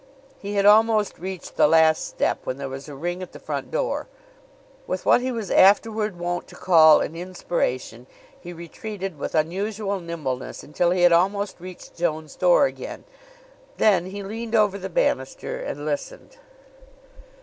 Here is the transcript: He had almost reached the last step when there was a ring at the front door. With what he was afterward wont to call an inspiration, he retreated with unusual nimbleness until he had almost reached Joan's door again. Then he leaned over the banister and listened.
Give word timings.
He 0.39 0.55
had 0.55 0.65
almost 0.65 1.19
reached 1.19 1.57
the 1.57 1.67
last 1.67 2.07
step 2.07 2.39
when 2.47 2.57
there 2.57 2.67
was 2.69 2.89
a 2.89 2.95
ring 2.95 3.21
at 3.21 3.33
the 3.33 3.39
front 3.39 3.69
door. 3.69 4.07
With 4.87 5.05
what 5.05 5.21
he 5.21 5.31
was 5.31 5.51
afterward 5.51 6.17
wont 6.17 6.47
to 6.47 6.55
call 6.55 7.01
an 7.01 7.15
inspiration, 7.15 8.07
he 8.39 8.51
retreated 8.51 9.19
with 9.19 9.35
unusual 9.35 9.99
nimbleness 9.99 10.63
until 10.63 10.89
he 10.89 11.03
had 11.03 11.11
almost 11.13 11.59
reached 11.59 11.97
Joan's 11.97 12.35
door 12.35 12.65
again. 12.65 13.03
Then 13.77 14.07
he 14.07 14.23
leaned 14.23 14.55
over 14.55 14.79
the 14.79 14.89
banister 14.89 15.59
and 15.59 15.85
listened. 15.85 16.37